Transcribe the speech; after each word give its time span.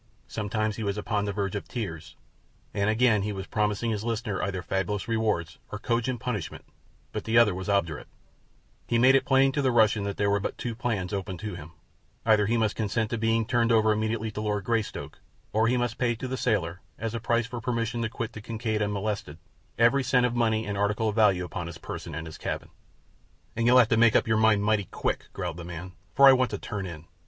Sometimes 0.27 0.77
he 0.77 0.83
was 0.83 0.97
upon 0.97 1.25
the 1.25 1.31
verge 1.31 1.53
of 1.55 1.67
tears, 1.67 2.15
and 2.73 2.89
again 2.89 3.21
he 3.21 3.31
was 3.31 3.45
promising 3.45 3.91
his 3.91 4.03
listener 4.03 4.41
either 4.41 4.63
fabulous 4.63 5.07
rewards 5.07 5.59
or 5.71 5.77
condign 5.77 6.17
punishment; 6.17 6.65
but 7.11 7.23
the 7.25 7.37
other 7.37 7.53
was 7.53 7.69
obdurate. 7.69 8.07
[condign: 8.07 8.07
of 8.09 8.25
equal 8.25 8.79
value] 8.79 8.85
He 8.87 8.97
made 8.97 9.15
it 9.15 9.25
plain 9.27 9.51
to 9.51 9.61
the 9.61 9.71
Russian 9.71 10.03
that 10.05 10.17
there 10.17 10.31
were 10.31 10.39
but 10.39 10.57
two 10.57 10.73
plans 10.73 11.13
open 11.13 11.37
to 11.37 11.53
him—either 11.53 12.47
he 12.47 12.57
must 12.57 12.75
consent 12.75 13.11
to 13.11 13.19
being 13.19 13.45
turned 13.45 13.71
over 13.71 13.91
immediately 13.91 14.31
to 14.31 14.41
Lord 14.41 14.63
Greystoke, 14.63 15.19
or 15.53 15.67
he 15.67 15.77
must 15.77 15.99
pay 15.99 16.15
to 16.15 16.27
the 16.27 16.35
sailor, 16.35 16.81
as 16.97 17.13
a 17.13 17.19
price 17.19 17.45
for 17.45 17.61
permission 17.61 18.01
to 18.01 18.09
quit 18.09 18.33
the 18.33 18.41
Kincaid 18.41 18.81
unmolested, 18.81 19.37
every 19.77 20.01
cent 20.03 20.25
of 20.25 20.33
money 20.33 20.65
and 20.65 20.79
article 20.79 21.09
of 21.09 21.15
value 21.15 21.45
upon 21.45 21.67
his 21.67 21.77
person 21.77 22.15
and 22.15 22.21
in 22.25 22.25
his 22.25 22.39
cabin. 22.39 22.69
"And 23.55 23.67
you'll 23.67 23.77
have 23.77 23.89
to 23.89 23.97
make 23.97 24.15
up 24.15 24.27
your 24.27 24.37
mind 24.37 24.63
mighty 24.63 24.85
quick," 24.85 25.27
growled 25.31 25.57
the 25.57 25.63
man, 25.63 25.91
"for 26.15 26.27
I 26.27 26.33
want 26.33 26.49
to 26.49 26.57
turn 26.57 26.87
in. 26.87 27.05